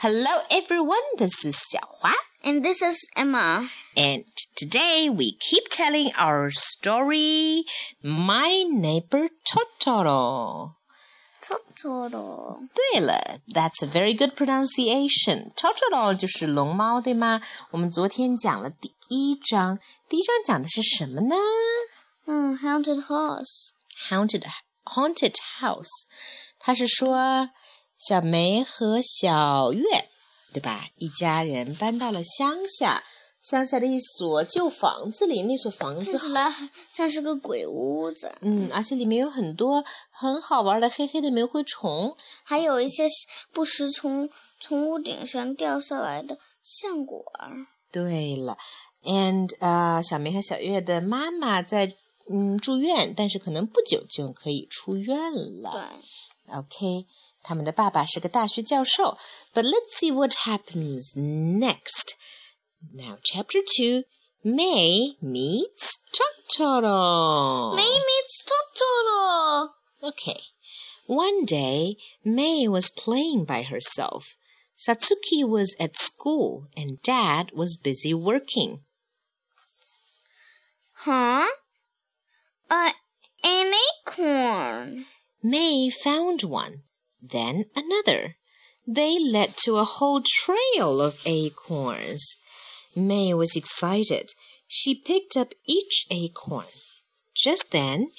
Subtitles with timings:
[0.00, 1.02] Hello, everyone.
[1.16, 2.12] This is Xiaohua.
[2.44, 3.68] And this is Emma.
[3.96, 4.24] And
[4.56, 7.64] today we keep telling our story,
[8.02, 10.74] My Neighbor Totoro.
[11.42, 12.58] Totoro.
[12.74, 15.52] 对了，That's a very good pronunciation.
[15.54, 17.40] Totoro 就是龙猫，对吗？
[17.70, 19.78] 我们昨天讲了第一章，
[20.08, 21.34] 第一章讲的是什么呢？
[22.26, 23.70] 嗯，Haunted House.
[24.08, 24.44] Haunted
[24.84, 25.88] Haunted House.
[26.58, 27.48] 他是说。
[28.01, 29.83] 小梅和小月，
[30.51, 30.87] 对吧？
[30.97, 33.03] 一家人搬到了乡下，
[33.39, 35.43] 乡下的一所旧房子里。
[35.43, 38.33] 那所房子看起来像是个鬼屋子。
[38.41, 43.05] 嗯，而且里面有很多很好玩的黑黑的煤灰虫，还有一些
[43.53, 44.27] 不时从
[44.59, 47.23] 从屋顶上掉下来的橡果。
[47.91, 48.57] 对了
[49.03, 51.93] ，and 呃，小梅和小月的妈妈在
[52.31, 55.17] 嗯住院，但是可能不久就可以出院
[55.61, 55.71] 了。
[55.71, 57.05] 对，OK。
[57.43, 59.17] 他们的爸爸是个大学教授。
[59.53, 62.15] But let's see what happens next.
[62.93, 64.03] Now, Chapter Two.
[64.43, 67.75] Mei meets Totoro.
[67.75, 69.69] Mei meets Totoro.
[70.01, 70.39] Okay.
[71.05, 74.35] One day, Mei was playing by herself.
[74.75, 78.79] Satsuki was at school and dad was busy working.
[80.93, 81.45] Huh?
[82.67, 82.91] Uh,
[83.43, 85.05] An acorn.
[85.43, 86.83] Mei found one
[87.21, 88.37] then another.
[88.87, 92.37] They led to a whole trail of acorns.
[92.95, 94.31] Mei was excited.
[94.67, 96.65] She picked up each acorn.
[97.35, 98.09] Just then,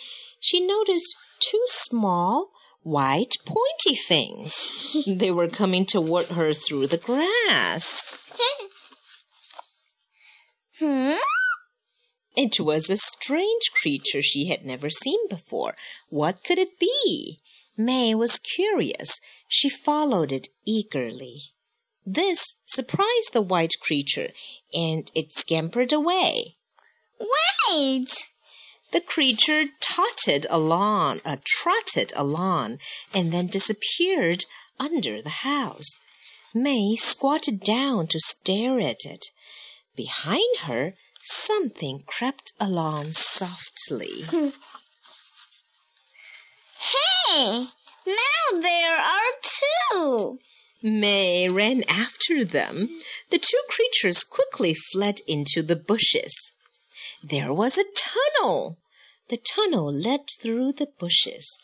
[0.41, 4.97] she noticed two small, white, pointy things.
[5.07, 8.07] they were coming toward her through the grass.
[10.79, 11.15] hmm?
[12.35, 15.75] It was a strange creature she had never seen before.
[16.09, 17.39] What could it be?
[17.77, 19.21] Mei was curious.
[19.49, 21.53] She followed it eagerly.
[22.05, 24.31] This surprised the white creature,
[24.75, 26.57] and it scampered away.
[27.71, 28.27] Wait!
[28.91, 32.79] The creature totted along, uh, trotted along,
[33.15, 34.45] and then disappeared
[34.79, 35.93] under the house.
[36.55, 39.27] Mei squatted down to stare at it.
[39.97, 40.95] Behind her,
[41.25, 44.25] something crept along softly.
[47.35, 47.65] Hey,
[48.07, 50.39] now there are two.
[50.83, 52.91] Mei ran after them.
[53.31, 56.53] The two creatures quickly fled into the bushes.
[57.23, 58.77] There was a tunnel.
[59.29, 61.59] The tunnel led through the bushes.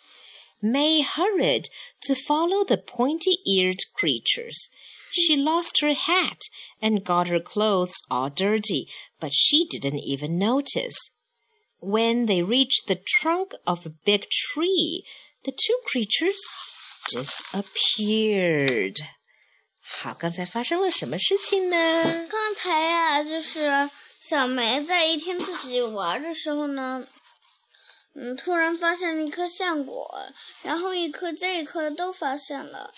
[0.63, 1.69] Mei hurried
[2.03, 4.71] to follow the pointy eared creatures.
[5.11, 6.41] She lost her hat
[6.81, 8.89] and got her clothes all dirty,
[9.21, 10.97] but she didn't even notice.
[11.81, 15.05] When they reached the trunk of a big tree,
[15.49, 16.37] the two creatures
[17.11, 18.97] disappeared.
[19.81, 22.27] 好，刚才发生了什么事情呢？
[22.29, 23.89] 刚才呀，就是
[24.21, 27.03] 小梅在一天自己玩的时候呢，
[28.15, 30.31] 嗯，突然发现了一颗橡果，
[30.63, 32.93] 然后一颗这一颗都发现了。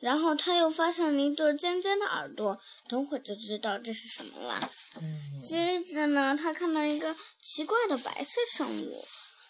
[0.00, 2.58] 然后她又发现了一对尖尖的耳朵，
[2.88, 4.70] 等会就知道这是什么了。
[5.44, 9.04] 接着呢，他看到一个奇怪的白色生物，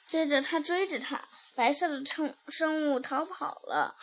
[0.08, 1.22] 接着他追着它，
[1.54, 3.94] 白色的生生物逃跑了。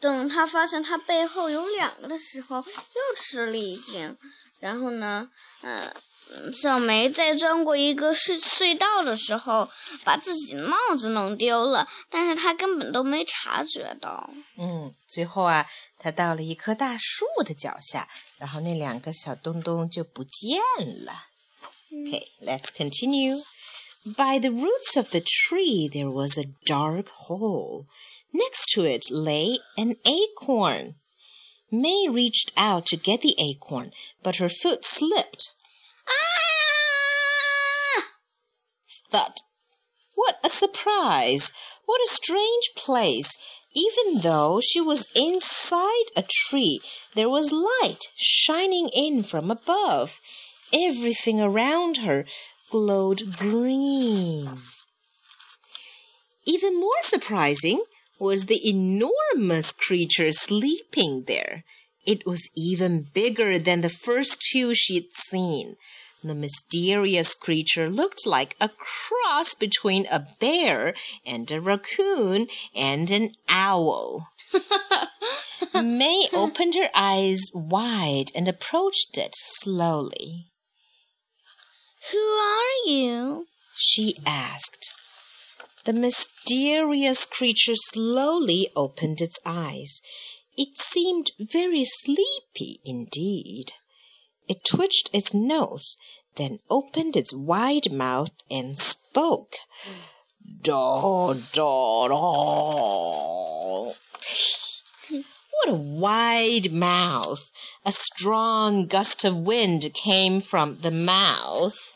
[0.00, 4.16] 等他发现他背后有两个的时候，又吃了一惊。
[4.60, 5.28] 然后呢，
[5.62, 5.94] 嗯。
[6.54, 9.68] 小梅在钻过一个隧隧道的时候，
[10.04, 14.28] 把自己的帽子弄丢了，但是她根本都没察觉到。
[14.56, 15.66] 嗯，最后啊，
[15.98, 20.58] 她到了一棵大树的脚下，然后那两个小东东就不见
[21.04, 21.12] 了。
[21.92, 23.38] Okay, let's continue.
[24.04, 27.86] By the roots of the tree there was a dark hole.
[28.34, 30.96] Next to it lay an acorn.
[31.70, 33.92] Mei reached out to get the acorn,
[34.22, 35.52] but her foot slipped
[36.06, 38.02] ah!
[39.08, 39.40] thought,
[40.14, 41.50] What a surprise!
[41.86, 43.30] What a strange place!
[43.74, 46.80] Even though she was inside a tree,
[47.14, 50.20] there was light shining in from above.
[50.74, 52.26] Everything around her
[52.74, 54.48] glowed green.
[56.44, 57.84] Even more surprising
[58.18, 61.62] was the enormous creature sleeping there.
[62.04, 65.76] It was even bigger than the first two she'd seen.
[66.24, 70.94] The mysterious creature looked like a cross between a bear
[71.24, 74.30] and a raccoon and an owl.
[75.74, 80.48] Mei opened her eyes wide and approached it slowly.
[82.12, 83.46] Who are you?
[83.74, 84.94] she asked.
[85.84, 90.00] The mysterious creature slowly opened its eyes.
[90.56, 93.72] It seemed very sleepy indeed.
[94.48, 95.96] It twitched its nose,
[96.36, 99.56] then opened its wide mouth and spoke.
[100.62, 103.92] Da, da, da.
[105.64, 107.50] What a wide mouth!
[107.86, 111.93] A strong gust of wind came from the mouth.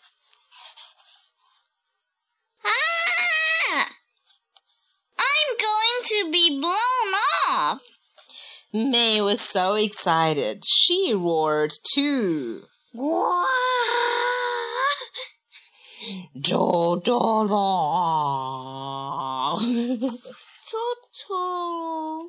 [8.73, 10.65] Mei was so excited.
[10.67, 12.65] She roared too.
[16.41, 19.57] Da, da, da.
[20.69, 22.29] Totoro.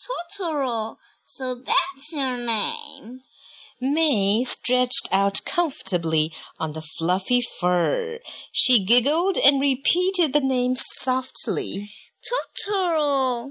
[0.00, 0.96] Totoro.
[1.24, 3.22] So that's your name.
[3.80, 8.20] Mei stretched out comfortably on the fluffy fur.
[8.52, 11.90] She giggled and repeated the name softly.
[12.24, 13.50] Totoro.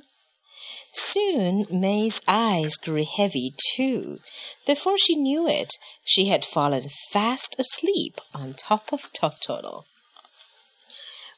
[1.56, 4.20] Soon Mei's eyes grew heavy too.
[4.68, 5.70] Before she knew it,
[6.04, 9.84] she had fallen fast asleep on top of Totoro.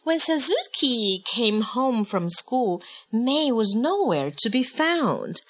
[0.04, 2.82] When Satsuki came home from school,
[3.12, 5.42] Mei was nowhere to be found.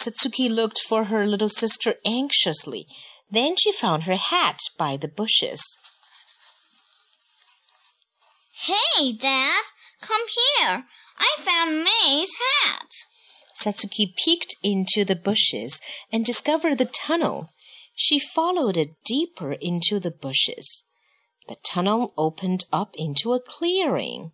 [0.00, 2.86] Satsuki looked for her little sister anxiously.
[3.30, 5.62] Then she found her hat by the bushes.
[8.52, 9.64] Hey, Dad,
[10.00, 10.86] come here.
[11.18, 12.30] I found Mei's
[12.62, 12.88] hat.
[13.60, 15.80] Satsuki peeked into the bushes
[16.12, 17.50] and discovered the tunnel.
[17.94, 20.84] She followed it deeper into the bushes.
[21.48, 24.32] The tunnel opened up into a clearing.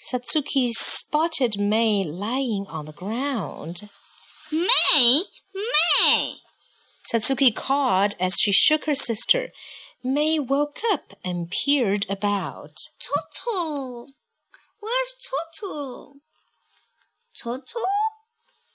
[0.00, 3.88] Satsuki spotted Mei lying on the ground.
[4.50, 5.22] Mei,
[5.54, 6.34] Mei.
[7.10, 9.50] Satsuki called as she shook her sister.
[10.02, 12.76] Mei woke up and peered about.
[12.98, 14.06] Toto.
[14.80, 15.14] Where's
[15.60, 16.14] Toto?
[17.36, 17.80] Toto?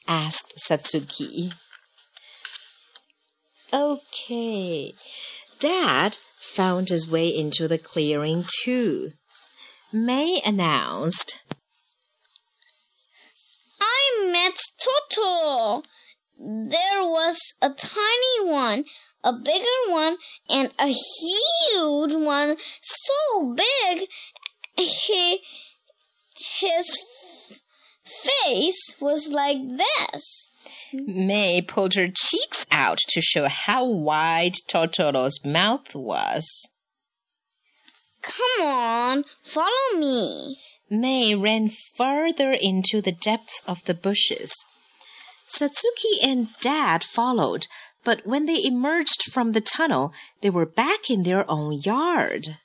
[0.08, 1.54] Asked Satsuki.
[3.74, 4.94] Okay.
[5.60, 9.12] Dad found his way into the clearing too.
[9.94, 11.42] Mei announced.
[13.80, 15.84] I met Toto.
[16.38, 18.86] There was a tiny one,
[19.24, 20.18] a bigger one,
[20.50, 22.58] and a huge one.
[22.82, 24.08] So big,
[24.76, 25.42] he,
[26.36, 26.98] his
[28.24, 30.50] face was like this.
[30.94, 36.70] Mei pulled her cheeks out to show how wide Totoro's mouth was.
[38.22, 40.58] Come on, follow me.
[40.90, 44.54] Mei ran further into the depths of the bushes.
[45.48, 47.68] Satsuki and Dad followed,
[48.04, 52.58] but when they emerged from the tunnel, they were back in their own yard.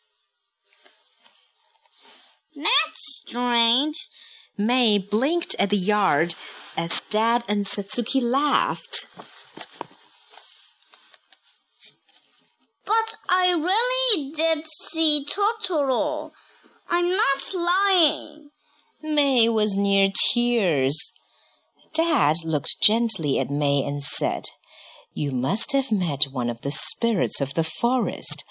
[2.55, 4.09] That's strange.
[4.59, 6.35] Mei blinked at the yard
[6.79, 9.07] as Dad and Satsuki laughed.
[12.87, 16.33] But I really did see Totoro.
[16.89, 18.51] I'm not lying.
[19.03, 21.13] Mei was near tears.
[21.93, 24.45] Dad looked gently at Mei and said,
[25.13, 28.43] You must have met one of the spirits of the forest,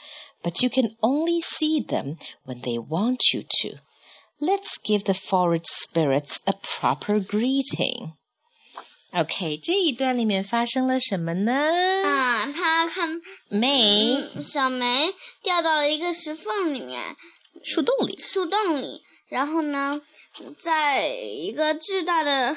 [0.43, 3.77] but you can only see them when they want you to
[4.38, 8.12] Let's give the forest spirits a proper greeting.
[9.12, 11.52] OK，这一段里面发生了什么呢？
[12.04, 15.12] 啊，他看梅嗯小梅
[15.42, 17.16] 掉到了一个石缝里面，
[17.64, 20.00] 树洞里，树洞里，然后呢，
[20.58, 22.56] 在一个巨大的，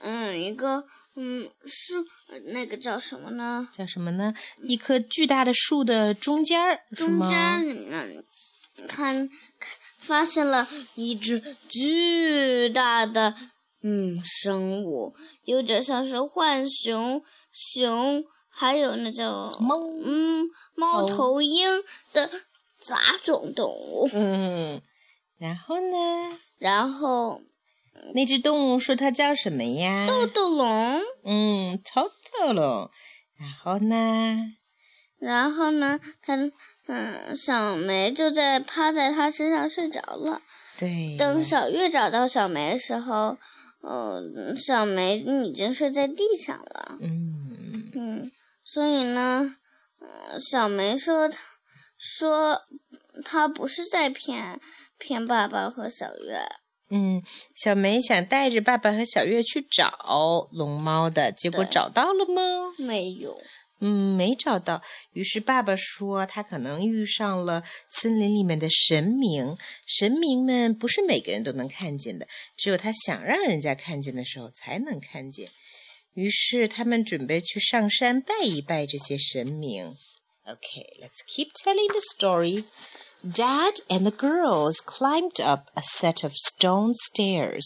[0.00, 2.04] 嗯，一个嗯树，
[2.52, 3.68] 那个叫什么呢？
[3.72, 4.34] 叫什么呢？
[4.64, 7.30] 一棵巨大的树的中间儿，是中吗？
[7.30, 8.24] 间里面
[8.88, 9.28] 看
[9.60, 9.75] 看
[10.07, 13.35] 发现了一只巨大的
[13.83, 17.21] 嗯生物，有点像是浣熊、
[17.51, 20.45] 熊，还有那叫猫嗯
[20.75, 21.83] 猫头鹰
[22.13, 22.29] 的
[22.79, 24.09] 杂种动物。
[24.13, 24.81] 嗯，
[25.37, 26.39] 然后呢？
[26.57, 27.41] 然后
[28.13, 30.05] 那只动物说它叫什么呀？
[30.07, 32.89] 豆豆龙，嗯，Totoro。
[33.37, 34.55] 然后呢？
[35.19, 36.35] 然后呢，它
[36.87, 40.41] 嗯小梅就在趴在他身上睡着了。
[40.79, 43.37] 对，等小月找到小梅的时候，
[43.81, 46.97] 嗯、小梅已经睡在地上了。
[47.01, 48.31] 嗯，嗯，
[48.63, 49.55] 所以呢，
[49.99, 51.37] 呃，小梅说她
[51.97, 52.61] 说
[53.25, 54.59] 她不是在骗
[54.97, 56.41] 骗爸爸和小月。
[56.89, 57.21] 嗯，
[57.53, 62.73] 小梅想带着爸爸和小月去找龙猫的，结果找到了吗？
[62.77, 63.37] 没有，
[63.79, 64.81] 嗯，没找到。
[65.13, 69.55] 于是爸爸说，他可能遇上了森林里面的神明。
[69.85, 75.49] 神明们不是每个人都能看见的，只有他想让人家看见的时候才能看见。
[76.15, 79.95] 于是他们准备去上山拜一拜这些神明。
[80.45, 82.63] Okay, let's keep telling the story.
[83.23, 87.65] Dad and the girls climbed up a set of stone stairs.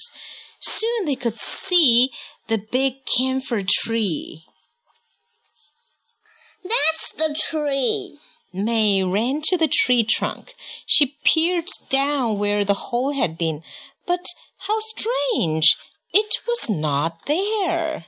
[0.60, 2.10] Soon they could see
[2.48, 4.44] the big camphor tree.
[6.64, 8.20] That's the tree.
[8.54, 10.54] Mei ran to the tree trunk.
[10.86, 13.64] She peered down where the hole had been,
[14.06, 14.26] but
[14.68, 15.78] how strange!
[16.14, 18.06] It was not there.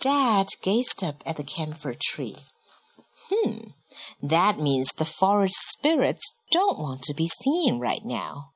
[0.00, 2.36] Dad gazed up at the camphor tree.
[3.30, 3.70] Hmm,
[4.22, 8.50] that means the forest spirits don't want to be seen right now.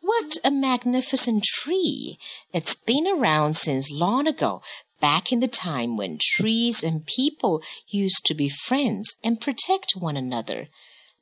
[0.00, 2.18] What a magnificent tree!
[2.52, 4.60] It's been around since long ago,
[5.02, 10.16] back in the time when trees and people used to be friends and protect one
[10.16, 10.68] another.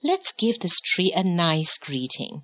[0.04, 2.42] Let's give this tree a nice greeting.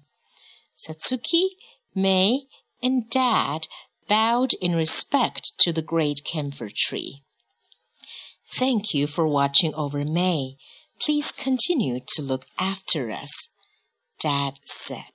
[0.77, 1.51] Satsuki,
[1.95, 2.47] Mei,
[2.83, 3.69] and Dad
[4.09, 7.23] bowed in respect to the great camphor tree.
[8.49, 10.57] Thank you for watching over Mei.
[11.01, 13.51] Please continue to look after us,
[14.21, 15.13] Dad said.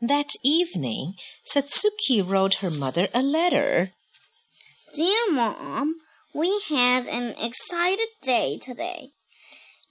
[0.00, 1.14] That evening,
[1.44, 3.90] Satsuki wrote her mother a letter.
[4.92, 6.00] Dear Mom,
[6.34, 9.12] we had an excited day today.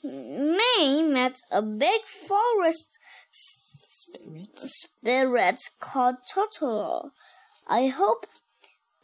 [0.03, 2.99] Mei met a big forest
[3.31, 7.11] spirit, spirit called Totoro.
[7.65, 8.25] I hope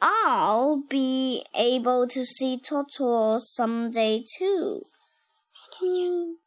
[0.02, 4.82] I'll be able to see Totoro someday too.
[5.82, 6.38] In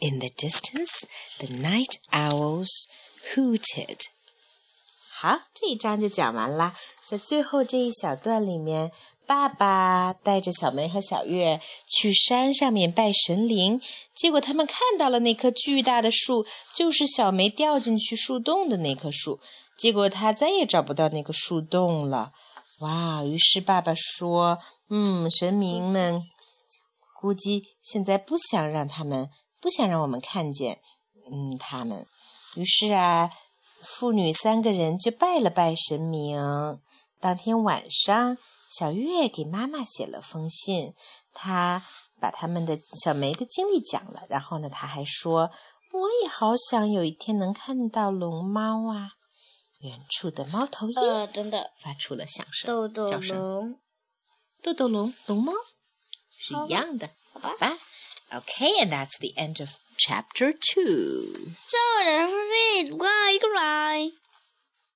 [0.00, 1.04] the distance,
[1.38, 2.88] the night owls
[3.34, 4.06] hooted.
[5.22, 6.74] 好，这一章就讲完了。
[7.06, 8.90] 在最后这一小段里面，
[9.24, 13.80] 爸爸带着小梅和小月去山上面拜神灵，
[14.16, 19.38] 结果他们看到了那棵巨大的树，就是小梅掉进去树洞的那棵树。
[19.78, 22.32] 结果他再也找不到那个树洞了，
[22.80, 23.22] 哇！
[23.22, 24.58] 于是爸爸说
[24.90, 26.20] ：“嗯，神明们
[27.20, 30.80] 估计现在不想让他们，不想让我们看见，
[31.30, 32.08] 嗯，他们。
[32.56, 33.30] 于是啊，
[33.82, 36.38] 父女三个人就拜了拜神明。
[37.20, 38.38] 当天晚上，
[38.70, 40.94] 小月给妈妈写了封信，
[41.34, 41.84] 她
[42.20, 44.22] 把他们的小梅的经历讲了。
[44.28, 45.50] 然后呢，她还说：
[45.92, 49.12] 我也好想有一天能看到龙猫啊。”
[49.82, 53.36] 远处的猫头鹰呃，等等，发出了响声，豆豆叫声。
[53.36, 53.80] 龙，
[54.62, 55.52] 豆豆龙，龙猫
[56.30, 57.76] 是一样的，好吧吧
[58.30, 61.34] ？Okay, and that's the end of chapter two.
[61.66, 64.08] So, don't forget, bye, goodbye.